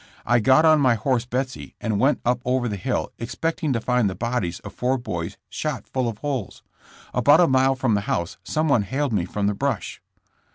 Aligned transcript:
I 0.25 0.39
got 0.39 0.65
on 0.65 0.81
my 0.81 0.95
horse 0.95 1.25
Betsy, 1.25 1.75
and 1.79 1.99
went 1.99 2.21
up 2.25 2.41
over 2.43 2.67
the 2.67 2.75
hill 2.75 3.11
expecting 3.19 3.71
to 3.73 3.79
find 3.79 4.09
the 4.09 4.15
bodies 4.15 4.59
of 4.61 4.73
four 4.73 4.97
boys 4.97 5.37
shot 5.47 5.85
full 5.87 6.09
of 6.09 6.17
holes. 6.17 6.63
About 7.13 7.39
a 7.39 7.45
mile 7.47 7.75
from 7.75 7.93
the 7.93 8.01
house 8.01 8.37
some 8.43 8.67
one 8.67 8.81
hailed 8.81 9.13
me 9.13 9.25
from 9.25 9.45
the 9.45 9.53
brush. 9.53 10.01